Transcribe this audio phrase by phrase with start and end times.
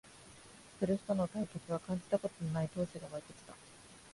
[0.79, 3.53] 古巣との対決は感じたことのない闘志がわいてきた